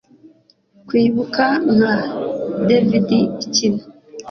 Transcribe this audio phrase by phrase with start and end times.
[0.87, 1.45] kwibuka
[1.75, 1.93] nka
[2.67, 3.09] dvd
[3.43, 3.83] ikina